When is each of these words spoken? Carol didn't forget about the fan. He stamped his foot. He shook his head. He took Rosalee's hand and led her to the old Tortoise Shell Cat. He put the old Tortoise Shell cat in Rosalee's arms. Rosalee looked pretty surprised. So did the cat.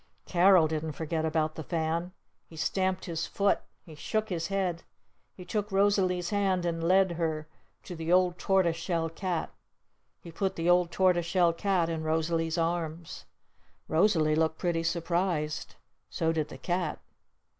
Carol 0.25 0.67
didn't 0.67 0.93
forget 0.93 1.25
about 1.25 1.53
the 1.53 1.63
fan. 1.63 2.11
He 2.47 2.55
stamped 2.55 3.05
his 3.05 3.27
foot. 3.27 3.59
He 3.85 3.93
shook 3.93 4.29
his 4.29 4.47
head. 4.47 4.81
He 5.35 5.45
took 5.45 5.69
Rosalee's 5.71 6.31
hand 6.31 6.65
and 6.65 6.83
led 6.83 7.11
her 7.11 7.47
to 7.83 7.95
the 7.95 8.11
old 8.11 8.39
Tortoise 8.39 8.75
Shell 8.77 9.09
Cat. 9.11 9.51
He 10.19 10.31
put 10.31 10.55
the 10.55 10.67
old 10.67 10.89
Tortoise 10.91 11.27
Shell 11.27 11.53
cat 11.53 11.87
in 11.87 12.01
Rosalee's 12.01 12.57
arms. 12.57 13.25
Rosalee 13.87 14.33
looked 14.33 14.57
pretty 14.57 14.81
surprised. 14.81 15.75
So 16.09 16.31
did 16.33 16.47
the 16.47 16.57
cat. 16.57 16.97